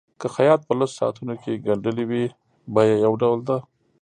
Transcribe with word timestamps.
که 0.19 0.27
خیاط 0.35 0.61
په 0.67 0.73
لسو 0.79 0.95
ساعتونو 0.99 1.33
کې 1.41 1.61
ګنډلي 1.65 2.05
وي 2.09 2.25
بیه 2.73 2.95
یو 3.05 3.13
ډول 3.21 3.39
ده. 3.47 3.57